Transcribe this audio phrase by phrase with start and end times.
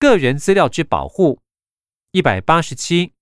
[0.00, 1.42] 个人资料之保护。
[2.12, 3.12] 一百八十七，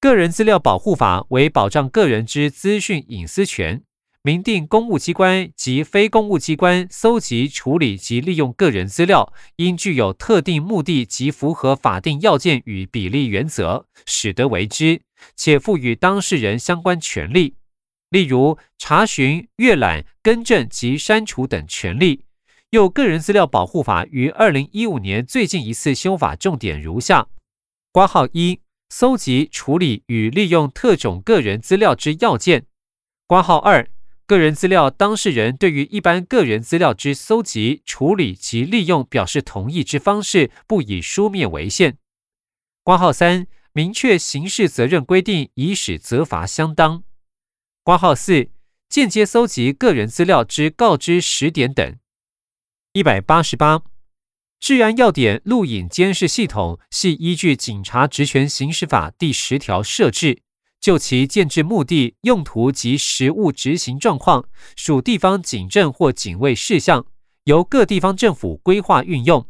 [0.00, 3.84] 个人资料保护法为保障个人之资讯隐私权，
[4.20, 15.02] 明定公务机关及非公务机关搜集、处理及利用个人资料，应具有特定目的及符合法定要件与比例原则，使得为之，
[15.36, 17.54] 且赋予当事人相关权利，
[18.08, 22.24] 例如查询、阅览、更正及删除等权利。
[22.70, 27.26] 又个人资料保护法于二零一五年最近一次修法重点如下。
[27.90, 32.66] 挂号一：搜集、处理与利用特种个人资料之要件。
[33.26, 33.90] 挂号二：
[34.24, 41.98] 个人资料当事人对于一般个人资料之搜集、处理及利用表示同意之方式，不以书面为限。
[42.84, 47.02] 挂号三：明确刑事责任规定，以使责罚相当。
[47.82, 48.50] 挂号四：
[48.88, 51.96] 间接搜集个人资料之告知时点等。
[52.92, 53.82] 一百八十八。
[54.58, 60.42] 治安要点录影监视系统系依据《警察职权行使法》第十条设置，
[60.80, 67.06] 就其建制目的、用途及实务执行状况，属地方警政或警卫事项，
[67.44, 69.46] 由各地方政府规划运用，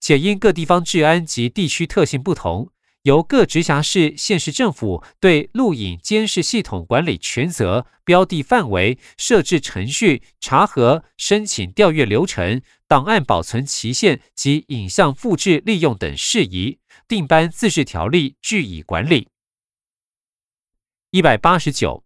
[0.00, 2.70] 且因各地方治安及地区特性不同。
[3.04, 19.28] 由各直辖市、县市政府对录影监视系统管理权责、标的范围、设置程序、查核、申请调阅流程、档案保存期限及影像复制利用等事宜，定颁自治条例据以管理。
[21.10, 22.04] 一百八十九，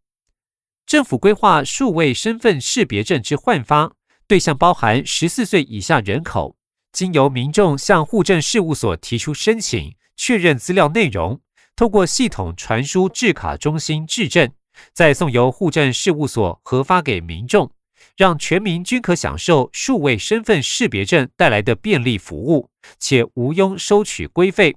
[0.86, 3.92] 政府规划数位身份识别证之换发
[4.28, 6.56] 对象包含十四岁以下人口，
[6.92, 9.96] 经由民众向户政事务所提出申请。
[10.16, 11.40] 确认资料内容，
[11.76, 14.50] 透过系统传输制卡中心质证，
[14.92, 17.70] 再送由户政事务所核发给民众，
[18.16, 24.76] 让全民均可享受数位身份识别证带来的便利服务，且无庸收取规费。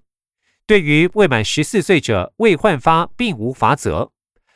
[0.65, 4.11] 对于未满十四岁者未换发，并无罚则。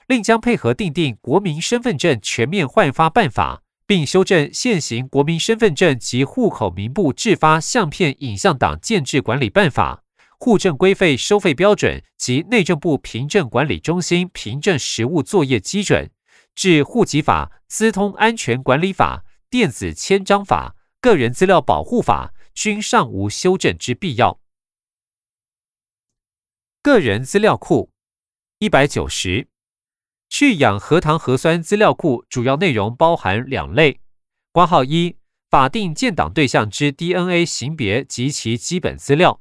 [0.08, 10.04] 另将配合订定国民身份证全面换发办法，并修正现行国民身份证及户口名簿制发相片影像档建制管理办法。
[10.44, 16.10] 户政规费收费标准及内政部凭证管理中心凭证实务作业基准，
[16.56, 24.42] 至户籍法、资通安全管理法、电子签章法、个人资料保护法，均尚无修正之必要。
[26.82, 27.92] 个人资料库
[28.58, 29.48] 一百九十，
[30.28, 34.02] 去氧核糖核酸资料库主要内容包含两类：
[34.52, 35.18] 挂号一，
[35.52, 39.40] 法定建档对象之 DNA 型别及其基本资料。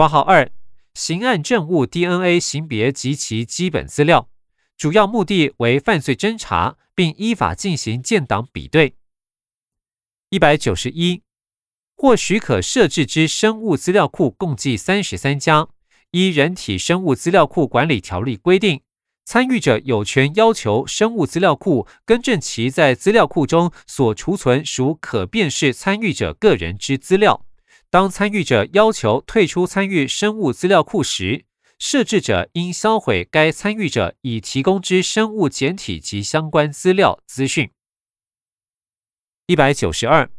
[0.00, 0.50] 挂号二，
[0.94, 4.30] 刑案证物 DNA 型别及其基本资料，
[4.78, 8.94] 主要目的为犯罪侦查，并依法进行建档比对。
[10.30, 11.20] 一百九十一，
[11.94, 15.68] 或许可设置之生物资料库共计三十三家。
[16.12, 18.80] 依《人体生物资料库管理条例》规定，
[19.26, 27.44] 参与者有权要求生物资料库更正其在资料库中所储存属可辨识参与者个人之资料。
[27.90, 31.44] 当参与者要求退出参与生物资料库时，
[31.76, 37.72] 设置者应销毁该参与者已提供之生物简体及相关资料资讯。
[39.46, 40.30] 一百九十二，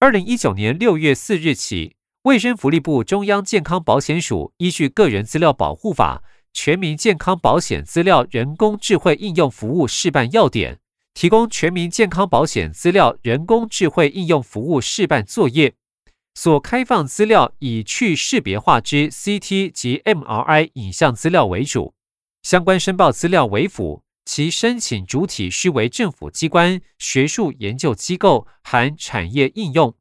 [0.00, 6.22] 二零一九年六月四日起，卫生福利部中央健康保险署依据《个人资料保护法》
[6.52, 10.78] 全民健康保险资料人工智慧应用服务示范要点，
[11.14, 15.74] 提供全民健康保险资料人工智慧应用服务示范作业。
[16.34, 21.94] 所开放资料以去识别化之 CT 及 MRI 影像资料为主，
[22.42, 29.94] 相关申报资料为辅，其申请主体须为政府机关、学术研究机构含产业应用。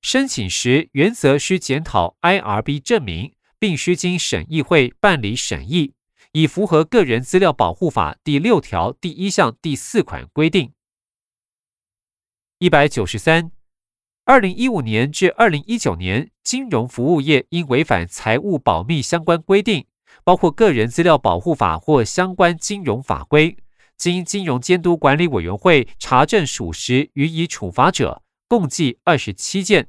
[0.00, 5.94] 申请时原则需检讨 IRB 证明，并需经审议会办理审议，
[6.32, 10.72] 以符合个人资料保护法第六条第一项第四款规定。
[12.58, 13.52] 一百九十三。
[14.24, 19.84] 二零一五年至二零一九年，金融服务业因违反财务保密相关规定，
[20.22, 23.56] 包括个人资料保护法或相关金融法规，
[23.96, 29.88] 经金融监督管理委员会查证属实予以处罚者，共计二十七件，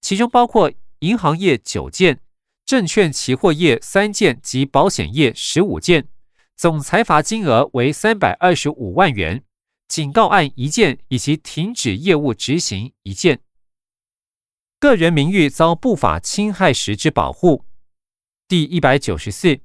[0.00, 0.70] 其中包括
[1.00, 2.20] 银行业九件、
[2.64, 6.06] 证券期货业三件及保险业十五件，
[6.54, 9.42] 总裁罚金额为三百二十五万元，
[9.88, 13.40] 警告案一件，以及停止业务执行一件。
[14.82, 17.64] 个人名誉遭不法侵害时之保护，
[18.48, 19.60] 第一百九十四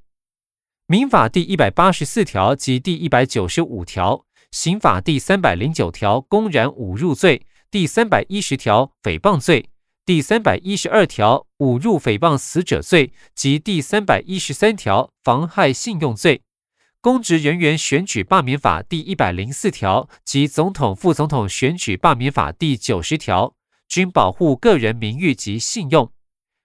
[0.85, 9.71] 民法第一百八十四条及第一百九十五条，刑法第三百零九条公然侮辱罪，第三百一十条诽谤罪，
[10.05, 16.43] 第三百一十二条侮辱诽谤死者罪及第三百一十三条妨害信用罪。
[17.01, 23.55] 公职人员选举罢免法第一百零四条及总统、副总统选举罢免法第九十条
[23.87, 26.11] 均保护个人名誉及信用。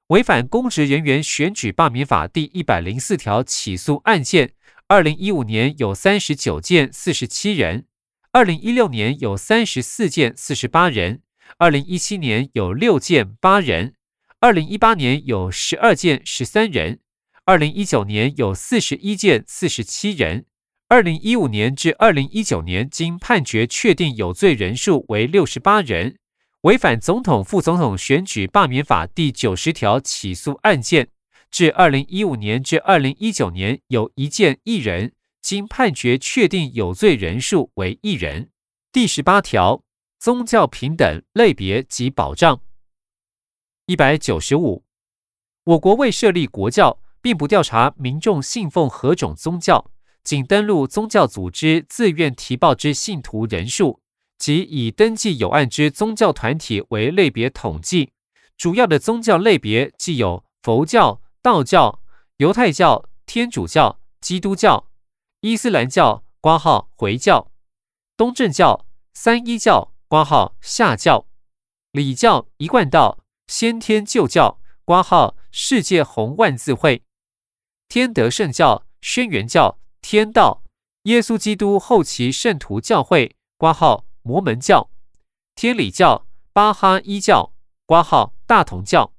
[0.08, 4.52] 违反公职人员选举罢免法第一百零四条起诉案件，
[4.88, 7.84] 二零一五年有三十九件，四十七人；
[8.30, 11.20] 二零一六年有三十四件，四十八人；
[11.56, 13.92] 二零一七年有六件，八人；
[14.40, 16.98] 二零一八年有十二件，十三人。
[17.44, 20.42] 二零一九年有四十一件，四十七人；
[20.88, 26.18] 二零一五年至二零一九年经判决确定有罪人数为六十八人。
[26.62, 31.08] 违反总统、副总统选举罢免法第九十条起诉案件，
[31.50, 38.50] 至二零一五年至二零一九年有一件一人，经判决确定有罪人数为一人。
[38.92, 39.82] 第十八条，
[40.18, 42.60] 宗教平等类别及保障。
[43.86, 44.84] 一百九十五，
[45.64, 46.98] 我国未设立国教。
[47.22, 49.92] 并不调查民众信奉何种宗教，
[50.24, 54.00] 仅登录宗教组织自愿提报之信徒人数，
[54.42, 58.10] 即以登记有案之宗教团体为类别统计。
[58.56, 62.02] 主要的宗教类别既有佛教、道教、
[62.38, 64.88] 犹太教、天主教、基督教、
[65.42, 67.52] 伊斯兰教（挂号回教）、
[68.18, 68.84] 东正教、
[69.14, 71.28] 三一教（挂号下教）、
[71.92, 77.04] 礼教、一贯道、先天旧教（挂号世界红万字会）。
[77.86, 80.64] 天德圣教、轩辕教、天道、
[81.04, 84.90] 耶稣基督后期圣徒教会（挂号摩门教）、
[85.54, 87.52] 天理教、巴哈伊教
[87.86, 89.12] （挂号大同教）、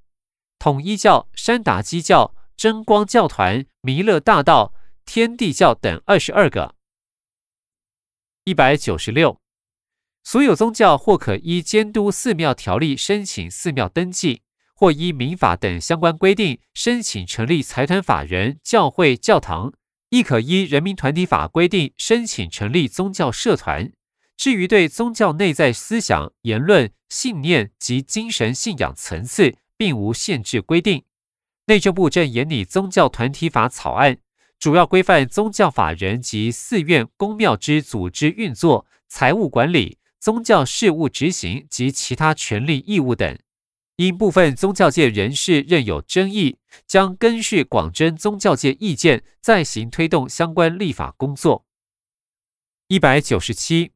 [0.59, 4.73] 统一教、山达基教、真光教团、弥勒大道、
[5.05, 6.75] 天地教等二十二个。
[8.45, 9.39] 一百九十六，
[10.23, 14.41] 所有宗教或可依监督寺庙条例申请寺庙登记。
[14.75, 19.71] 或依民法等相关规定申请成立财团法人教会教堂，
[20.09, 23.93] 亦可依人民团体法规定申请成立宗教社团。
[24.35, 31.03] 至于对宗教内在思想、言论、信念及精神信仰层次，并无限制规定。
[31.67, 34.17] 内政部正研拟宗教团体法草案，
[34.59, 43.37] 主要规范宗教法人及寺院、公庙之组织运作、财务管理、宗教事务执行及其他权利义务等。
[43.95, 46.57] 因部分宗教界人士仍有争议，
[46.87, 51.65] 将根据广征宗教界意见，再行推动相关立法工作。
[52.87, 53.91] 一百九十七，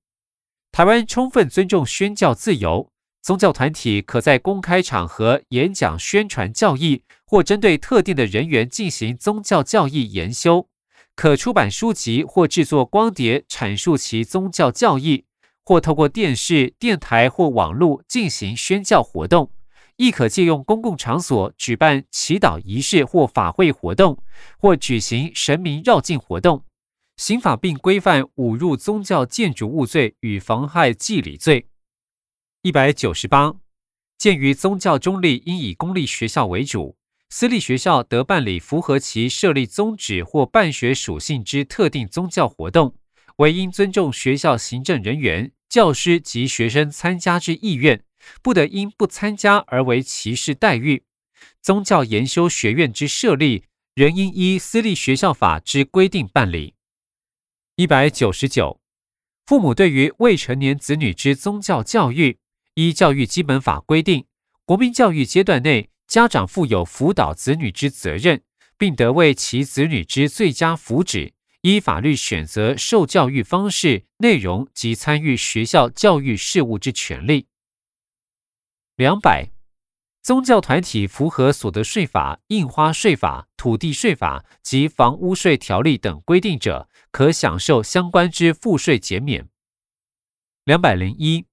[0.78, 2.92] 台湾充分尊重宣教自由，
[3.24, 10.70] 宗教团体可在公开场合演讲宣传教义，或针对特定的人员进行宗教教义研修，
[11.16, 15.26] 可出版书籍或制作光碟阐述其宗教教义，
[15.66, 19.50] 或透过电视、电台或网络进行宣教活动。
[19.96, 24.20] 亦可借用公共场所举办祈祷仪式或法会活动，
[24.60, 26.66] 或举行神明绕境活动。
[27.18, 31.68] 刑法并规范侮辱宗教建筑物罪与妨害祭礼罪。
[32.62, 33.56] 一百九十八，
[34.18, 36.96] 鉴于宗教中立应以公立学校为主，
[37.30, 42.96] 私立学校得办理符合其设立宗旨或办学属性之特定宗教活动，
[43.38, 48.04] 唯应尊重学校行政人员、教师及学生参加之意愿。
[48.42, 51.04] 不得因不参加而为歧视待遇。
[51.62, 53.64] 宗教研修学院之设立，
[53.96, 56.74] 仍应依私立学校法之规定办理。
[57.80, 58.82] 一百九十九，
[59.46, 62.40] 父母对于未成年子女之宗教教育，
[62.74, 64.26] 依教育基本法规定，
[64.66, 68.42] 国民教育阶段内，家长负有辅导子女之责任，
[68.80, 77.46] 并得为其子女之最佳福祉，依法律选择受教育方式、内容及参与学校教育事务之权利。
[78.96, 79.52] 两百，
[80.28, 89.48] 宗教团体符合所得税法、印花税法、土地税法及房屋税条例等规定者，可享受相关之赋税减免。
[90.66, 91.46] 两百零一，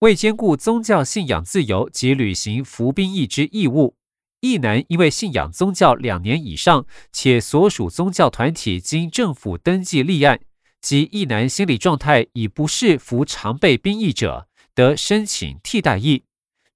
[0.00, 3.96] 为兼顾宗教信仰自由及履行服兵役之义务，
[4.40, 10.38] 役男因为信仰宗教两年以上，且所属宗教团体经政府登记立案，
[10.82, 16.24] 及役男心理状态已不适服常备兵役者，得申请替代役。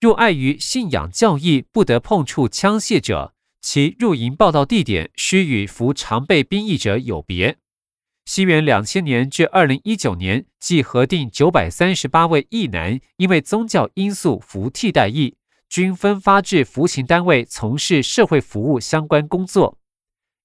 [0.02, 7.58] 若碍于信仰教义不得碰触枪械者，其入营报道地点需与服常备兵役者有别。
[8.24, 15.36] 西元两千年至二零一九年，计核定九百三十八位役男，因为宗教因素服替代役，
[15.68, 19.78] 均分发至服刑单位从事社会服务相关工作。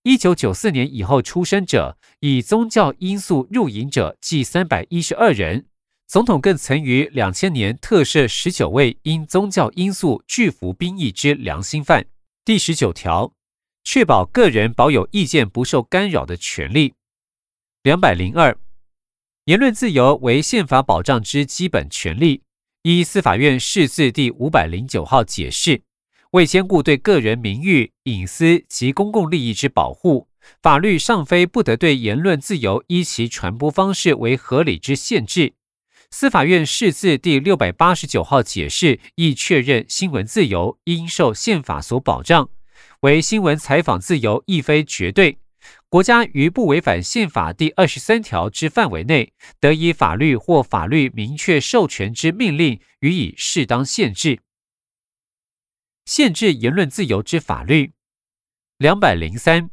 [0.04, 5.66] 一九九四年以后出生者，以宗教因素入营者计三百一十二人。
[6.08, 12.06] 总统更曾于两千年特赦十九位因宗教因素拒服兵役之良心犯。
[12.46, 13.34] 第十九条，
[13.84, 16.94] 确保个人保有意见不受干扰的权利。
[17.84, 18.58] 两百零二，
[19.46, 22.42] 言论自由为宪法保障之基本权利。
[22.84, 25.82] 依司法院释字第五百零九号解释，
[26.32, 30.30] 为兼顾对个人名誉、隐私及公共利益之保护，
[30.62, 35.56] 法律尚非不得对言论自由依其传播方式为合理之限制。
[36.10, 42.50] 司法院释字第六百八十九号解释亦确认，新闻自由应受宪法所保障，
[43.02, 45.40] 为新闻采访自由亦非绝对。
[45.90, 54.40] 国家于不违反宪法第二十三条之范围内，得以法律或法律明确授权之命令予以适当限制。
[56.06, 57.92] 限制言论自由之法律，
[58.78, 59.70] 两百零三。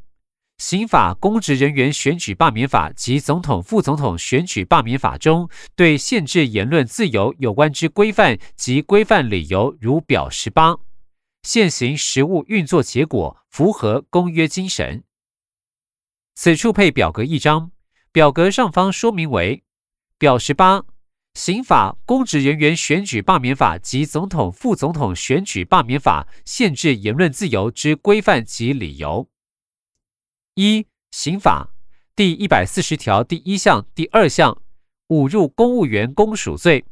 [0.59, 10.77] 刑法、公职人员选举罢免法及总统、副总统选举罢免法中，对限制言论自由有关之规范及规范理由，如表十八。
[11.43, 15.05] 现行实务运作结果符合公约精神。
[16.35, 17.73] 此处配表格一张，
[18.11, 19.65] 表格上方说明为
[20.17, 20.85] 表十八：
[21.35, 29.29] 刑法、公职人员选举罢免法及总统、副总统选举罢免法限制言论自由之规范及理由。
[30.57, 31.75] 一、刑法
[32.15, 34.63] 第一百四十条第一项、第二项，
[35.09, 36.85] 侮辱公务员公署罪，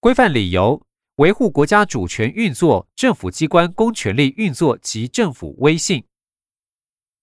[0.00, 0.82] 规范理由：
[1.14, 6.04] 维护国家主权运作、政府机关公权力运作及政府威信。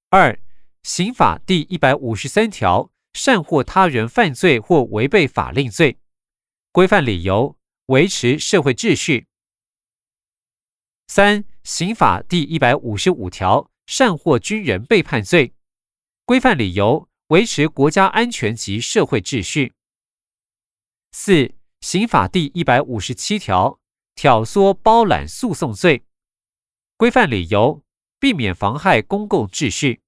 [0.09, 0.39] 二、
[0.81, 5.99] 刑法第一百五十三条，善或他人犯罪或违背法令罪，
[6.71, 7.55] 规范理由：
[7.87, 9.27] 维持社会秩序。
[11.05, 15.53] 三、刑法第一百五十五条，善或军人背叛罪。
[16.27, 19.71] 规范理由：维持国家安全及社会秩序。
[21.13, 23.79] 四、刑法第一百五十七条，
[24.13, 26.03] 挑唆包揽诉讼罪。
[26.97, 27.81] 规范理由：
[28.19, 30.01] 避免妨害公共秩序。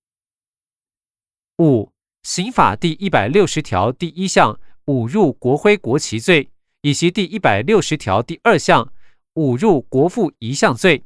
[1.60, 8.92] 五、刑法第一百六十条第一项，侮辱国徽国旗罪，以及第一百六十条第二项，
[9.36, 11.06] 侮辱国父遗像罪。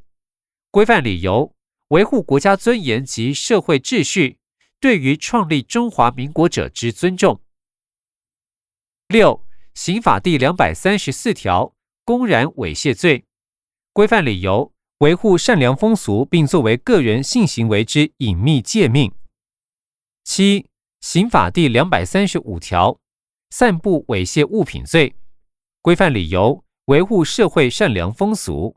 [0.72, 1.54] 规范理由：
[1.90, 4.40] 维护国家尊严及社会秩序。
[4.84, 7.40] 对于创立中华民国者之尊重。
[9.08, 11.74] 六、刑法第两百三十四条，
[12.04, 13.24] 公然猥亵罪，
[13.94, 19.14] 规范理由：维护善良风俗，并作为个人性行为之隐秘诫命。
[20.26, 20.68] 七、
[21.00, 23.00] 刑法第两百三十五条，
[23.52, 25.16] 散布猥亵物品罪，
[25.82, 28.76] 规范理由：维护社会善良风俗。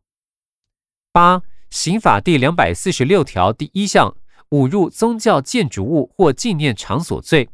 [1.11, 4.17] 八、刑法第两百四十六条第一项。
[4.51, 7.49] 侮辱宗教建筑物或纪念场所罪，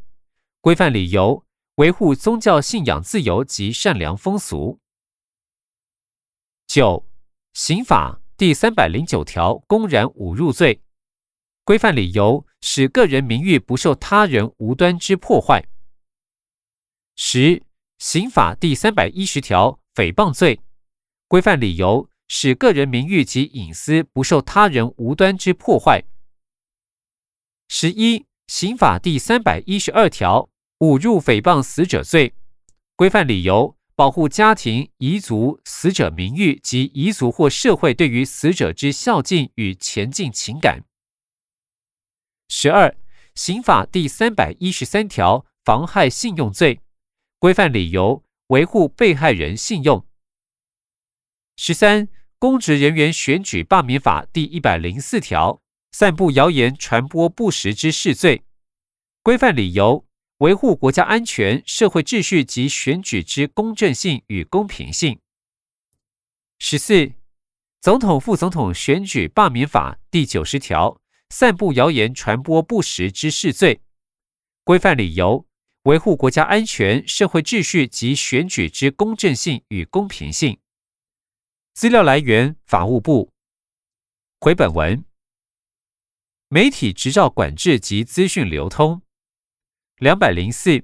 [0.60, 1.44] 规范理由：
[1.76, 4.78] 维护宗教信仰自由及善良风俗。
[6.66, 7.06] 九、
[7.54, 10.82] 刑法第三百零九条公然侮辱罪，
[11.64, 15.64] 规范理由：使个人名誉不受他人无端之破坏。
[17.16, 17.62] 十、
[17.98, 20.60] 刑法第三百一十条诽谤罪，
[21.26, 26.04] 规范理由：使个人名誉及隐私不受他人无端之破坏。
[27.68, 32.34] 十一、刑法第三百一十二条，侮辱诽谤死者罪，
[32.96, 40.84] 规范理由：保护家庭、彝族、死者名誉及彝族或社会对于死者之孝敬与前进情感。
[42.48, 42.94] 十二、
[43.34, 46.80] 刑法第三百一十三条，妨害信用罪，
[47.38, 50.06] 规范理由：维护被害人信用。
[51.56, 55.61] 十三、公职人员选举罢免法第一百零四条。
[55.92, 58.44] 散布谣言、传播不实之事罪，
[59.22, 60.06] 规范理由：
[60.38, 65.20] 维护国家安全、社会秩序及选举之公正性与公平性。
[66.58, 67.12] 十四、
[67.82, 73.82] 总统、副总统选举罢免法第九十条，散布谣言、传播不实之事罪，
[74.64, 75.46] 规范理由：
[75.82, 80.58] 维护国家安全、社会秩序及选举之公正性与公平性。
[81.74, 83.30] 资料来源：法务部。
[84.40, 85.04] 回本文。
[86.54, 89.00] 媒体执照管制及资讯流通，
[89.96, 90.82] 两百零四。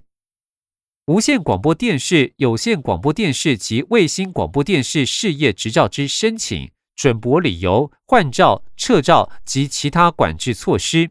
[1.08, 11.10] 无线广播电视、有线广播电视及卫星广播电视事业执照之申请、准驳理由、换照、撤照及其他管制措施，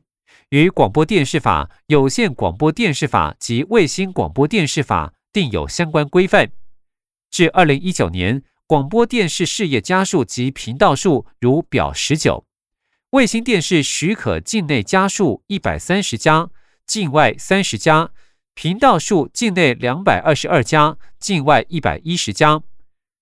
[0.49, 6.51] 与广播电视法、有线广播电视法及卫星广播电视法定有相关规范。
[7.29, 12.46] 至二零一九年，广播电视事业家数及频道数如表十九。
[13.11, 16.49] 卫星电视许可境内家数一百三十家，
[16.85, 18.11] 境外三十家，
[18.53, 22.61] 频道数境内两百二十二家，境外一百一十家。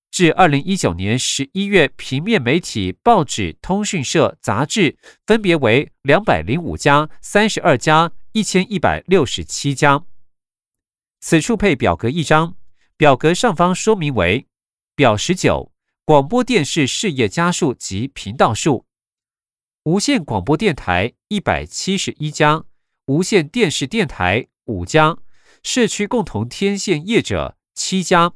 [0.09, 10.03] 至二零一九年十一月，平面媒体、报纸、通讯社、杂志分别为两百零五家、三十二家、一千一百六十七家。
[11.19, 12.55] 此处配表格一张，
[12.97, 14.47] 表格上方说明为
[14.95, 15.71] 表十九：
[16.03, 18.87] 广播电视事业家数及频道数。
[19.85, 22.65] 无线广播电台一百七十一家，
[23.05, 25.19] 无线电视电台五家，
[25.61, 28.33] 社区共同天线业者七家。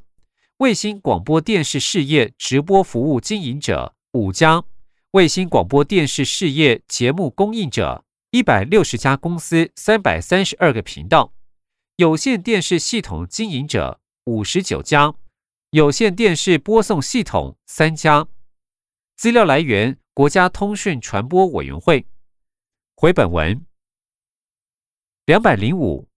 [0.58, 4.62] 卫星广播电视事业直播服务经营者五家，
[5.10, 11.32] 卫星广播电视事业节目供应者一百六十家公司，三百三十二个频道，
[11.96, 15.16] 有线电视系统经营者五十九家，
[15.72, 18.28] 有线电视播送系统三家。
[19.16, 22.04] 资料来源：国家通讯传播委员会。
[22.94, 23.64] 回本文。
[25.24, 26.10] 两百零五。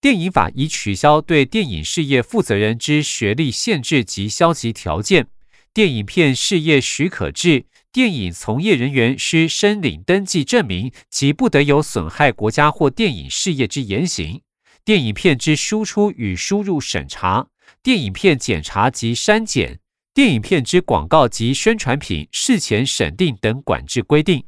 [0.00, 5.26] 电影法已取消对电影事业负责人之学历限制及消极条件，
[5.74, 10.92] 电影片事业许可制，电影从业人员需申领登记证明。
[11.10, 14.42] 及不得有损害国家或电影事业之言行，
[14.84, 17.48] 电影片之输出与输入审查，
[17.82, 19.80] 电影片检查及删减，
[20.20, 24.44] 电影片之广告及宣传品事前审定等管制规定。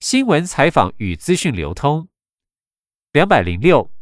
[0.00, 2.08] 新闻采访与资讯流通。
[3.12, 3.92] 两百零六，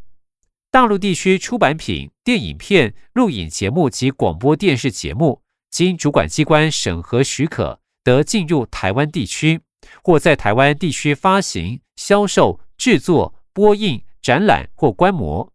[0.70, 9.60] 大陆地区出版品、电影片、录影节目及广播电视节目，经主管机关审核许可，得进入台湾地区，
[10.02, 15.52] 或在台湾地区发行、销售、制作、播映、展览或观摩。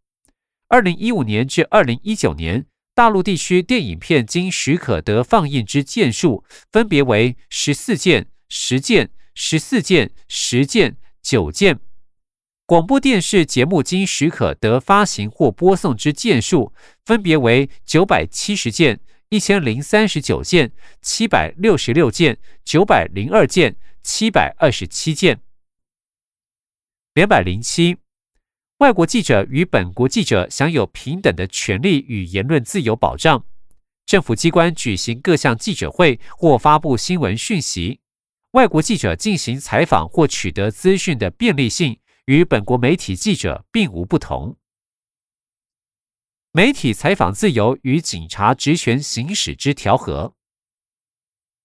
[0.68, 11.80] 二零一五年至二零一九年，大陆地区电影片经许可得放映之件数，分别为十四件、十件、十四件、十件、九件。
[12.66, 16.72] 广播电视节目经许可得发行或播送之件数，
[17.04, 20.72] 分别为九百七十件、一千零三十九件、
[21.02, 25.42] 七百六十六件、九百零二件、七百二十七件。
[27.16, 27.98] 两百零七，
[28.84, 33.46] 外国记者与本国记者享有平等的权利与言论自由保障。
[34.06, 38.02] 政府机关举行各项记者会或发布新闻讯息，
[38.52, 41.98] 外国记者进行采访或取得资讯的便利性。
[42.26, 44.58] 与本国媒体记者并无不同。
[46.52, 50.34] 媒体采访自由与警察职权行使之调和。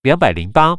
[0.02, 0.78] 两百零八，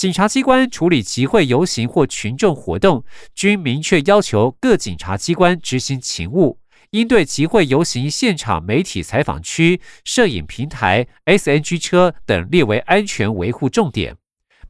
[0.00, 6.58] 警察机关处理集会游行或群众活动，均明确要求各警察机关执行勤务，
[6.92, 14.16] 应对集会游行现场媒体采访区、摄影平台、SNG 车等列为安全维护重点，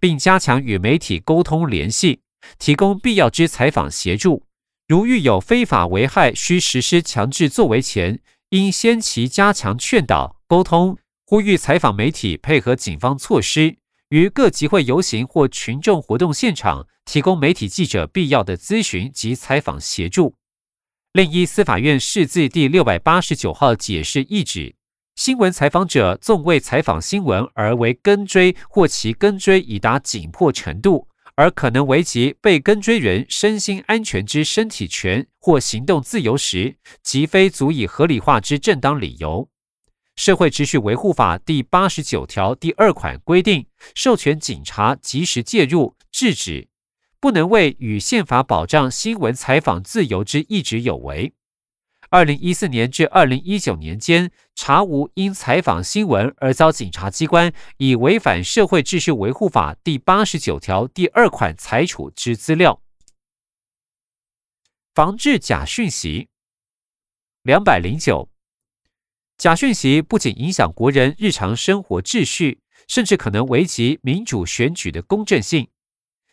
[0.01, 2.23] 并加强与媒体沟通联系。
[2.59, 4.43] 提供必要之采访协助，
[4.89, 13.77] 如遇有非法危害需实施强制作为前，应先期加强劝导沟通，呼吁采访媒体配合警方措施，
[14.11, 20.35] 于各集会游行或群众活动现场提供媒体记者必要的咨询及采访协助。
[21.13, 24.75] 另一司法院释字第六百八十九号解释意指，
[25.15, 31.07] 新闻采访者纵为采访新闻而为跟追，或其跟追已达紧迫程度。
[31.37, 39.49] 而可能危及被跟追人身心安全之身体权或行动自由时，即非足以合理化之正当理由。
[40.21, 46.69] 社会秩序维护法第八十九条第二款规定，授权警察及时介入制止，
[47.19, 51.33] 不能为与宪法保障新闻采访自由之意旨有违。
[52.11, 62.83] 二零一四年至二零一九年间，查无因采访新闻而遭警察机关以违反社会秩序维护法第八十九条第二款裁处之资料。
[64.95, 66.29] 防治假讯息
[67.43, 68.29] 两百零九，
[69.41, 75.69] 假讯息不仅影响国人日常生活秩序，甚至可能危及民主选举的公正性。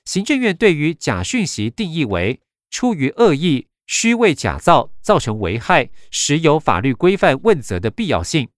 [0.04, 3.68] 行政院对于假讯息定义为出于恶意。
[3.86, 8.50] 虚伪假造造成危害，实有法律规范问责的必要性。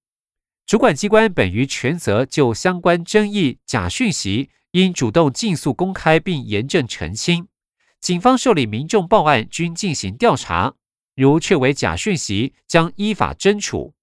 [0.66, 7.48] 主管机关本于权责就相关争议假讯息，应主动尽速公开并严正澄清。
[8.02, 10.74] 警方受理民众报案，均进行调查，
[11.16, 13.94] 如确为假讯息，将依法侦处。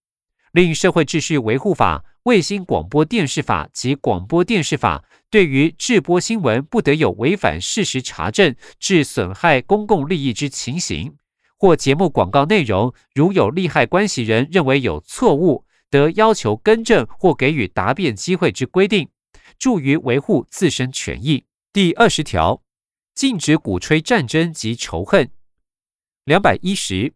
[0.52, 5.04] 另社会秩序维护法、卫星广播电视法及广播电视法。
[5.28, 11.16] 对于制播新闻不得有违反事实查证致损害公共利益之情形，
[11.58, 19.08] 或节目广告内容如有利害关系人认为有错误，得要求更正或给予答辩机会之规定，
[19.58, 21.44] 助于维护自身权益。
[21.72, 22.62] 第二十条，
[23.14, 25.28] 禁止鼓吹战争及仇恨。
[26.24, 27.12] 两百一十，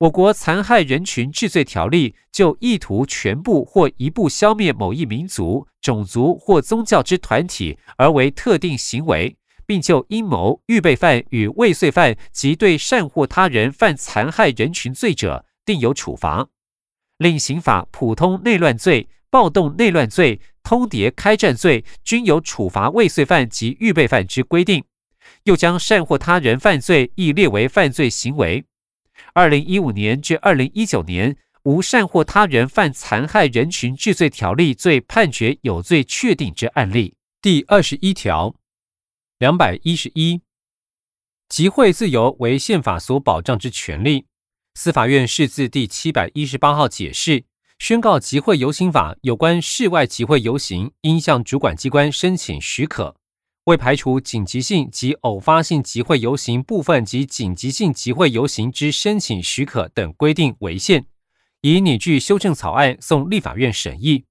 [0.00, 9.36] 我国残害人群治罪条例就意图全部或一部消灭某一民族、种族或宗教之团体而为特定行为，
[9.66, 16.48] 并就阴谋、预备犯与未遂犯及对善或他人犯残害人群罪者，定有处罚。
[17.18, 24.82] 另刑法普通内乱罪、暴动内乱罪、通牒开战罪均有处罚未遂犯及预备犯之规定。
[25.44, 28.64] 又将善或他人犯罪亦列为犯罪行为。
[29.34, 37.14] 二零一五年至二零一九年，无善或他人犯残害人群治罪条例罪判决有罪确定之案例。
[37.42, 38.54] 第二十一条，
[39.38, 40.42] 两百一十一，
[41.48, 44.26] 集会自由为宪法所保障之权利。
[44.74, 47.44] 司法院释字第七百一十八号解释，
[47.78, 53.19] 宣告集会游行法有关室外集会游行，应向主管机关申请许可。
[53.64, 61.04] 未排除紧急性及偶发性集会游行部分及紧急性集会游行之申请许可等规定为限，
[61.60, 64.24] 已拟具修正草案送立法院审议。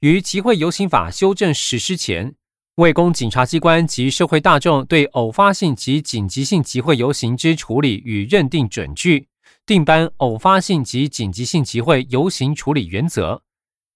[0.00, 2.34] 于集会游行法修正实施前，
[2.74, 9.28] 为供警察机关及社会大众对偶发性及紧急性集会游行之处理与认定准据，
[9.64, 13.42] 定颁偶发性及紧急性集会游行处理原则，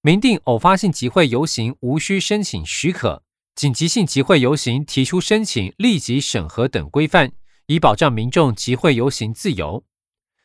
[0.01, 3.23] 明定偶发性集会游行无需申请许可。
[3.61, 7.33] 紧急性集会游行提出申请立即审核等规范，
[7.67, 9.85] 以保障民众集会游行自由。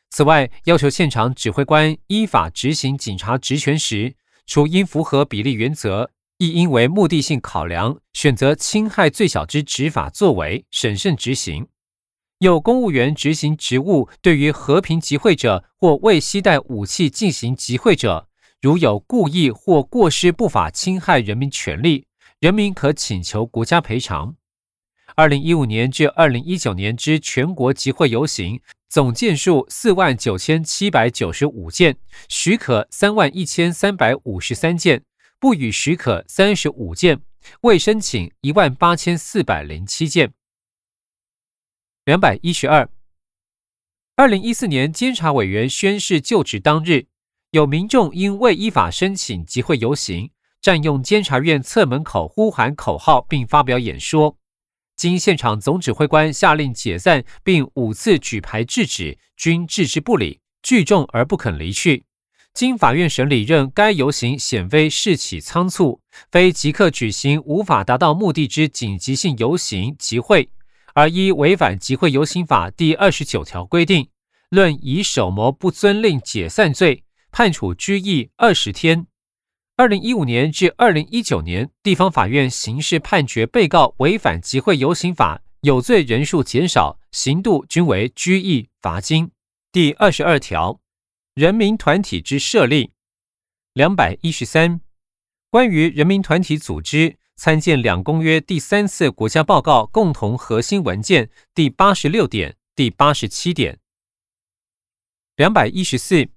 [0.09, 11.69] 此外，要求现场指挥官依法执行警察职权时，除应符合比例原则，亦应为目的性考量，选择侵害最小之执法作为，审慎执行。
[12.39, 18.27] 有公务员执行职务，对于和平集会者或未携带武器进行集会者，
[18.61, 22.07] 如有故意或过失不法侵害人民权利。
[22.45, 24.35] 人民可请求国家赔偿。
[25.15, 31.97] 二零一五年至二零一九年之全国集会游行总件数四万九千七百九十五件，
[32.29, 35.03] 许可三万一千三百五十三件，
[35.39, 37.19] 不予许可三十五件，
[37.61, 40.31] 未申请一万八千四百零七件。
[42.03, 42.87] 两百一十二，
[44.17, 47.07] 二零一四年监察委员宣誓就职当日，
[47.49, 50.29] 有民众因未依法申请集会游行。
[50.65, 54.35] 占用监察院侧门口呼喊口号，并发表演说，
[54.95, 62.05] 经现场总指挥官下令解散，并五次举牌制止，均置之不理，聚众而不肯离去。
[62.51, 66.01] 经法院审理，认该游行显非事起仓促，
[66.31, 70.49] 非即刻举行、无法达到目的之紧急性游行集会，
[70.95, 74.09] 而依违反集会游行法第二十九条规定，
[74.49, 79.05] 论以手谋不遵令解散罪，判处拘役二十天。
[79.77, 89.29] 二零一五年至二零一九年，地方法院刑事判决被告违反集会游行法有罪人数减少，刑度均为拘役、罚金。
[89.73, 90.79] 第二十二条，
[91.33, 92.93] 人民团体之设立。
[93.73, 94.79] 两百一十三，
[95.49, 103.77] 关于人民团体组织，参见两公约第三次国家报告共同核心文件第八十六点、第八十七点。
[105.35, 106.29] 两百一十四。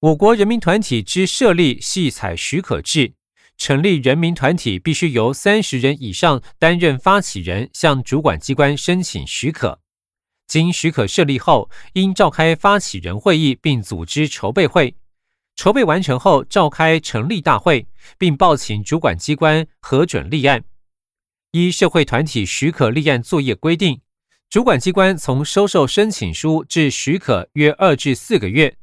[0.00, 3.14] 我国人民团体之设立系采许可制，
[3.56, 9.80] 成立人民团体必须由三十人以上担任发起人，向主管机关申请许可。
[10.46, 14.94] 经许可设立后，应召开发起人会议，并组织筹备会。
[15.56, 17.86] 筹备完成后，召开成立大会，
[18.18, 20.62] 并报请主管机关核准立案。
[21.52, 24.02] 依社会团体许可立案作业规定，
[24.50, 28.76] 主管机关从收受申请书至许可约二至四个月。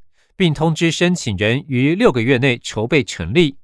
[0.43, 3.55] 并通知申请人于六个月内筹备成立，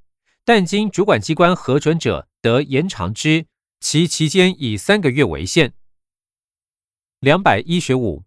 [0.46, 3.44] 但经主管机关核准者得延长之，
[3.80, 5.74] 其期间以三个月为限。
[7.18, 8.24] 两百一十五，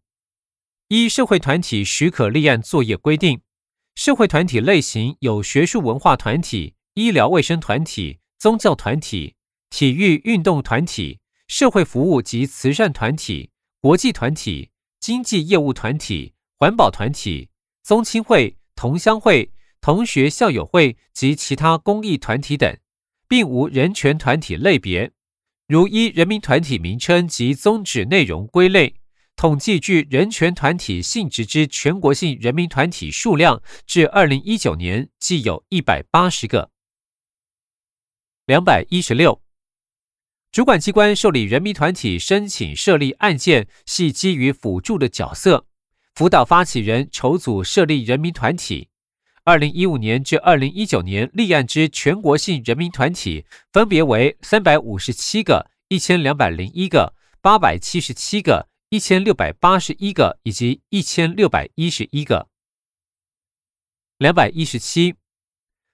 [0.90, 3.42] 依社会团体许可立案作业规定，
[3.96, 9.34] 社会团体类型有学术文化团体、医疗卫生团体、宗教团体、
[9.72, 13.50] 体育运动团体、社会服务及慈善团体、
[13.82, 17.50] 国际团体、经济业务团体、环保团体。
[17.84, 22.78] 宗亲会、同乡会、同学校友会及其他公益团体等，
[23.28, 25.12] 并无人权团体类别。
[25.68, 28.96] 如依人民团体名称及宗旨内容归类，
[29.36, 36.72] 统计具人权团体性质之全国性人民团体数量，至二零一九年计有一百八十个。
[38.46, 39.42] 两百一十六，
[40.54, 45.68] 主管机关受理人民团体申请设立案件，系基于辅助的角色。
[46.16, 48.90] 辅导发起人筹组设立人民团体。
[49.46, 62.48] 二零一五年至二零一九年立案之全国性人民团体分别为三百五十七个、一千两百零一个、八百七十七个、一千六百八十一个以及一千六百一十一个。
[64.20, 65.16] 两百一十七，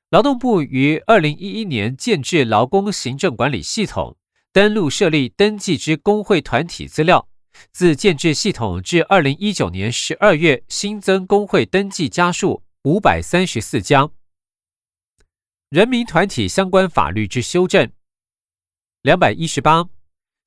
[0.10, 4.18] 劳动部于二零一一年建制劳工行政管理系统，
[4.52, 7.29] 登录设立登记之工会团体资料。
[7.72, 14.10] 自建制系统至二零一九年十二月，新增工会登记家数五百三十四家。
[15.70, 17.92] 人民团体相关法律之修正。
[19.02, 19.88] 两百一十八，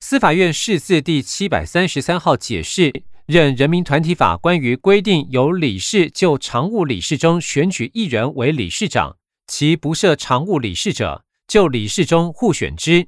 [0.01, 2.91] 司法院释字第七百三十三号解释，
[3.25, 13.07] 任人民团体法关于规定由理事就常务理事中选举一人为理事长，其不设常务理事者，就理事中互选之。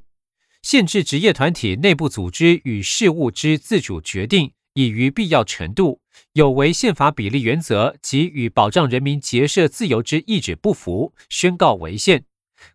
[0.66, 6.02] 限制职业团体内部组织与事务之自主决定，已于必要程度
[6.34, 12.26] 有违宪法比例原则及与保障人民结社自由之意志不符，宣告违宪。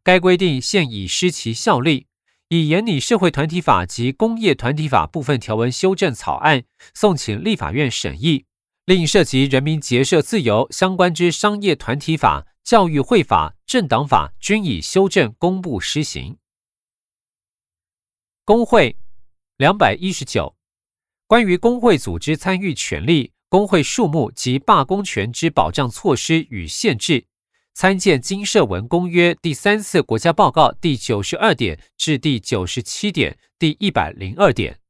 [0.05, 2.07] 该规定现已失其效力，
[2.51, 6.63] 已研拟社会团体法及工业团体法部分条文修正草案，
[6.95, 8.45] 送请立法院审议。
[8.85, 16.37] 另涉及人民结社自由相关之商业团体法、教育会法、政党法，均已修正公布施行。
[18.51, 18.97] 工会
[19.59, 20.57] 两百一十九，
[21.29, 27.29] 关于工会组织参与权利、工会数目及罢工权之保障措施与限制，
[27.75, 34.81] 参见《经社文公约》第三次国家报告第九十二点至第九十七点、第一百零二点。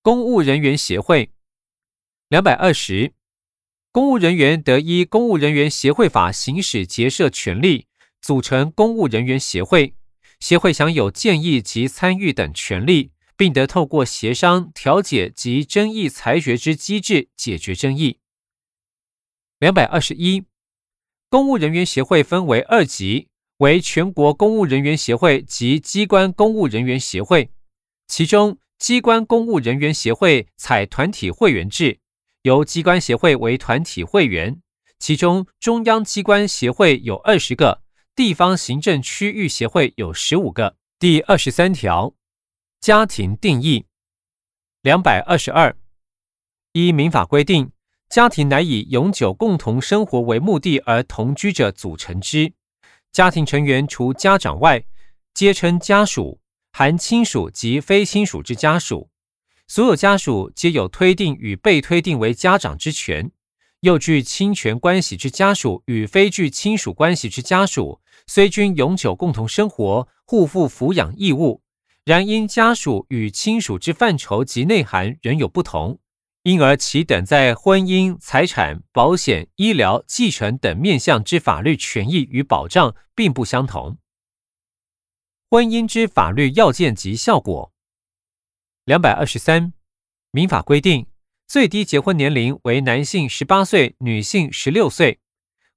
[0.00, 1.32] 公务人员协会
[2.28, 3.12] 两百二十，
[3.90, 7.88] 公务人员得依《公务人员协会法》行使结社权利，
[8.22, 9.94] 组成公务人员协会。
[10.42, 18.18] 协会享有建议及参与等权利，并得透过协商、调解及争议裁决之机制解决争议。
[19.60, 20.42] 两百二十一，
[21.30, 23.28] 公务人员协会分为二级，
[23.58, 27.52] 为全国公务人员协会及机关公务人员协会。
[28.08, 32.00] 其中，机关公务人员协会采团体会员制，
[32.42, 34.60] 由机关协会为团体会员，
[34.98, 37.81] 其中中央机关协会有二十个。
[38.14, 40.76] 地方行政区域协会有十五个。
[40.98, 42.14] 第二十三条，
[42.78, 43.86] 家庭定义
[44.82, 45.74] 两百二十二。
[46.72, 47.72] 依民法规定，
[48.10, 52.52] 家庭乃以永久共同生活为目的而同居者组成之。
[53.10, 54.84] 家庭成员除家长外，
[55.32, 56.38] 皆称家属，
[56.72, 59.08] 含亲属及非亲属之家属。
[59.66, 63.32] 所有家属皆有推定与被推定为家长之权。
[63.82, 71.62] 又具侵权关系之家属与非具亲属关系之家属，虽均永久共同生活，互负抚养义务，
[72.04, 75.98] 然因家属与亲属之范畴及内涵仍有不同，
[76.44, 83.98] 因而其等在婚姻、财产、保险、医疗、继承等面向之法律权益与保障并不相同。
[85.50, 87.72] 婚姻之法律要件及效果，
[88.84, 89.72] 两百二十三，
[90.30, 91.11] 民法规定。
[91.52, 95.20] 最低结婚年龄为男性十八岁，女性十六岁。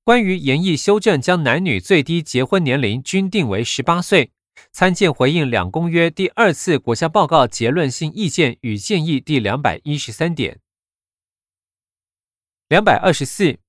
[0.06, 4.32] 关于严议修正，将男女最低结婚年龄均定为十八岁。
[4.72, 10.62] 参见回应两公约第二次国家报告结论性意见与建议第两百一十三点。
[12.70, 13.60] 两百二十四，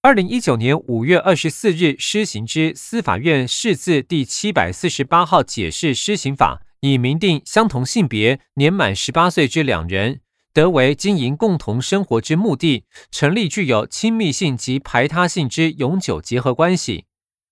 [0.00, 10.22] 二零一九年五月二十四日施行之司法院释字第七百四十八号解释施行法，已明定相同性别年满十八岁之两人。
[10.58, 17.04] 得为经营共同生活之目的，成立具有亲密性及排他性之永久结合关系，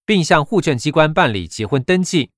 [0.05, 2.33] 并向户政机关办理结婚登记。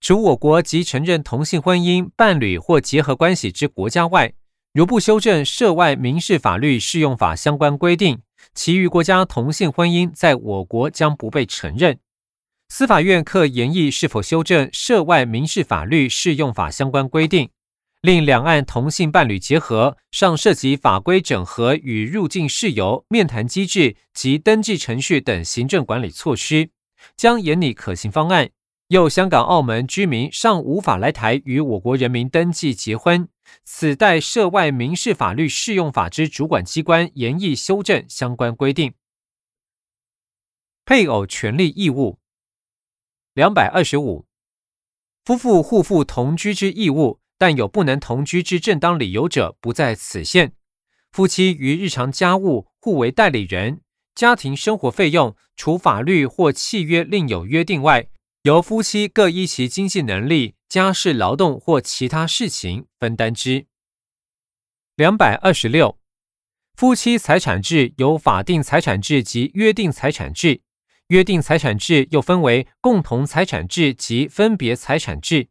[0.00, 4.34] 除我国即承认同性婚姻伴侣或结合关系之国家外，
[4.72, 8.20] 如不修正涉外民事法律适用法相关规定，
[8.54, 11.98] 其余国家同性婚姻在我国将不被承认。
[12.68, 17.50] 司法院可研议是否修正涉外民事法律适用法相关规定。
[18.04, 26.68] 令两岸同性伴侣结合上涉及法规整合与入境事由、面谈机制及登记程序等行政管理措施，
[27.16, 28.50] 将严拟可行方案。
[28.88, 33.26] 又香港、澳门居民尚无法来台与我国人民登记结婚，
[33.64, 38.92] 此待涉外民事法律适用法之主管机关严议修正相关规定。
[40.84, 42.18] 配偶权利义务
[43.32, 44.26] 两百二十五，
[45.24, 47.23] 夫妇互负同居之义务。
[47.38, 50.52] 但有不能同居之正当理由者，不在此限。
[51.10, 53.80] 夫妻于日常家务互为代理人，
[54.14, 58.06] 家庭生活费用除法律或契约另有约定外，
[58.42, 63.66] 由夫妻各依其经济能力、家事劳动或其他事情分担之。
[64.96, 65.98] 两百二十六，
[66.74, 70.62] 夫妻财产制有法定财产制及约定财产制，
[71.08, 75.48] 约定财产制又分为共同财产制及分别财产制。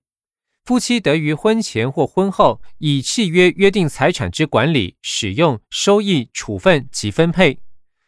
[0.66, 7.60] 夫妻得于婚前或婚后，以契约约定财产之管理、使用、收益、处分及分配。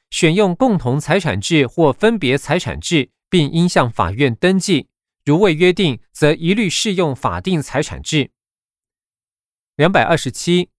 [0.10, 4.88] 选用共同财产制或分别财产制，并应向法院登记；
[5.26, 8.32] 如未约定，则一律适用法定财产制。
[9.76, 10.70] 两百二十七，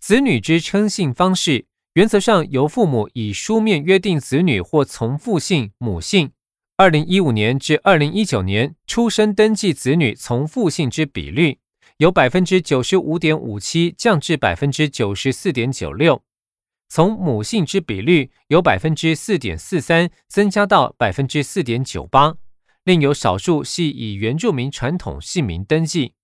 [0.00, 6.32] 子女之称姓方式，原则上由父母以书面约定子女或从父姓、母姓。
[6.80, 11.58] 二零一五年至二零一九年出生登记子女从父姓之比率，
[11.98, 16.22] 由百分之九十五点五七降至百分之九十四点九六。
[16.88, 22.36] 从母姓之比率由百分之四点四三增加到百分之四点九八，
[22.84, 26.14] 另有少数系以原住民传统姓名登记。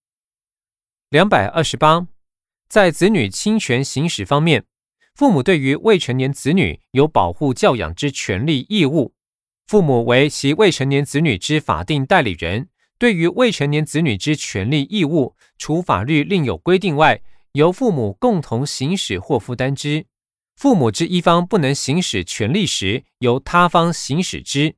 [1.10, 2.08] 两百二十八，
[2.66, 4.64] 在子女侵权行使方面，
[5.14, 9.12] 父母对于未成年子女有保护教养之权利义务，
[9.66, 12.68] 父母为其未成年子女之法定代理人，
[13.00, 17.20] 对于未成年子女之权利义务，除法律另有规定外，
[17.54, 20.06] 由父母共同行使或负担之。
[20.54, 24.74] 父母之一方不能行使权利时，由他方行使之；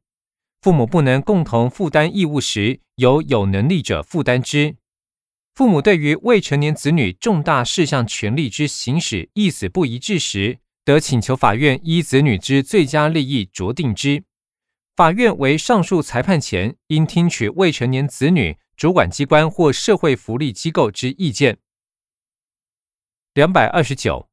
[0.62, 4.76] 父母不能共同负担义务时，由有能力者负担之。
[5.54, 14.24] 父母对于未成年子女重大事项权利之行使意思不一致时，得请求法院依子女之最佳利益酌定之。
[14.98, 21.58] 法院为上述裁判前，应听取未成年子女主管机关或社会福利机构之意见。
[23.32, 24.28] 两百二十九。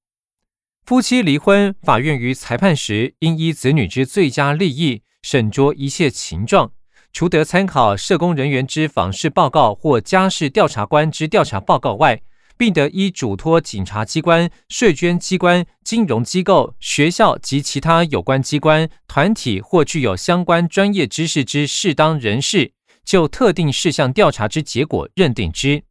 [0.84, 6.72] 夫妻离婚，法院于裁判时应依子女之最佳利益审酌一切情状，
[7.14, 12.24] 除得参考社工人员之访视报告或家事调查官之调查报告外，
[12.58, 25.84] 并得依嘱托警察机关、税捐机关、金融机构、学校及其他有关机关、团体或具有相关专业知识之适当人士，就特定事项调查之结果认定之。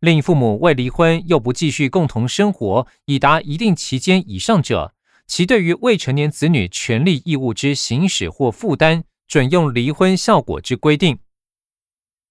[0.00, 4.94] 另父母未离婚又不继续共同生活已达一定期间以上者，
[5.26, 11.18] 其对于未成年子女权利义务之行使或负担，准用离婚效果之规定。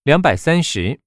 [0.03, 1.01] 两百三十，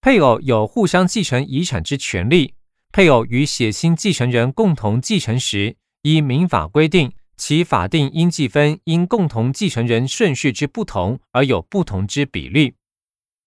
[0.00, 2.54] 配偶有互相继承遗产之权利，
[2.92, 12.77] 配偶与血亲继承人共同继承时，依民法规定，其法定应继分因共同继承人顺序之不同而有不同之比率。